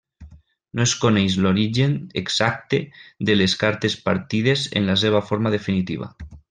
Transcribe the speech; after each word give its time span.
No 0.77 0.83
es 0.85 0.93
coneix 1.03 1.35
l'origen 1.43 1.93
exacte 2.23 2.81
de 3.31 3.39
les 3.39 3.57
cartes 3.67 4.01
partides 4.09 4.69
en 4.81 4.93
la 4.93 5.01
seva 5.07 5.27
forma 5.31 5.57
definitiva. 5.61 6.15